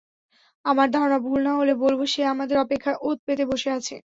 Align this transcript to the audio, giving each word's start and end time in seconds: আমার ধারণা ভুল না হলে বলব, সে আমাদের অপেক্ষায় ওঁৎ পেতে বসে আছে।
আমার 0.65 0.87
ধারণা 0.91 1.17
ভুল 1.25 1.39
না 1.43 1.53
হলে 1.55 1.73
বলব, 1.83 1.99
সে 2.13 2.21
আমাদের 2.33 2.57
অপেক্ষায় 2.59 3.01
ওঁৎ 3.01 3.17
পেতে 3.27 3.43
বসে 3.51 3.69
আছে। 3.77 3.95